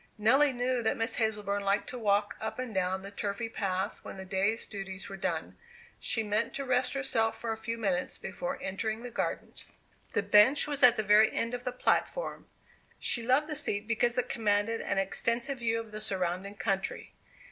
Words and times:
Nelly 0.17 0.51
knew 0.51 0.81
that 0.81 0.97
Miss 0.97 1.17
Hazleburn 1.17 1.61
liked 1.61 1.87
to 1.91 1.99
walk 1.99 2.35
up 2.41 2.57
and 2.57 2.73
down 2.73 3.03
the 3.03 3.11
turfy 3.11 3.47
path 3.49 3.99
when 4.01 4.17
the 4.17 4.25
day's 4.25 4.65
duties 4.65 5.07
were 5.07 5.15
done. 5.15 5.59
She 5.99 6.23
meant 6.23 6.55
to 6.55 6.65
rest 6.65 6.95
herself 6.95 7.39
for 7.39 7.51
a 7.51 7.55
few 7.55 7.77
minutes 7.77 8.17
before 8.17 8.57
entering 8.63 9.03
the 9.03 9.11
garden. 9.11 9.53
The 10.13 10.23
bench 10.23 10.65
was 10.65 10.81
at 10.81 10.95
the 10.95 11.03
very 11.03 11.31
end 11.31 11.53
of 11.53 11.65
the 11.65 11.71
platform. 11.71 12.47
She 12.97 13.21
loved 13.21 13.45
the 13.45 13.55
seat 13.55 13.87
because 13.87 14.17
it 14.17 14.27
commanded 14.27 14.81
an 14.81 14.97
extensive 14.97 15.59
view 15.59 15.79
of 15.79 15.91
the 15.91 16.01
surrounding 16.01 16.55
country. 16.55 17.13